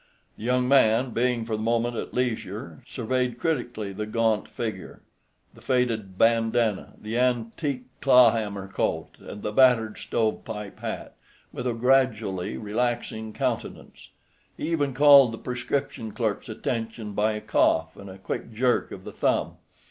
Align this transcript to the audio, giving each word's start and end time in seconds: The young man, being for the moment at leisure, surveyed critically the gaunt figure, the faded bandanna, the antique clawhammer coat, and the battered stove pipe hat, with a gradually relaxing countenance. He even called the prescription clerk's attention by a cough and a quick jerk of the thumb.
The 0.35 0.41
young 0.41 0.67
man, 0.67 1.11
being 1.11 1.45
for 1.45 1.55
the 1.55 1.61
moment 1.61 1.95
at 1.95 2.11
leisure, 2.11 2.81
surveyed 2.87 3.37
critically 3.37 3.93
the 3.93 4.07
gaunt 4.07 4.49
figure, 4.49 5.03
the 5.53 5.61
faded 5.61 6.17
bandanna, 6.17 6.93
the 6.99 7.19
antique 7.19 7.83
clawhammer 8.01 8.67
coat, 8.67 9.11
and 9.19 9.43
the 9.43 9.51
battered 9.51 9.99
stove 9.99 10.43
pipe 10.43 10.79
hat, 10.79 11.13
with 11.53 11.67
a 11.67 11.73
gradually 11.75 12.57
relaxing 12.57 13.31
countenance. 13.31 14.09
He 14.57 14.69
even 14.71 14.95
called 14.95 15.33
the 15.33 15.37
prescription 15.37 16.13
clerk's 16.13 16.49
attention 16.49 17.13
by 17.13 17.33
a 17.33 17.39
cough 17.41 17.95
and 17.95 18.09
a 18.09 18.17
quick 18.17 18.51
jerk 18.51 18.91
of 18.91 19.03
the 19.03 19.13
thumb. 19.13 19.57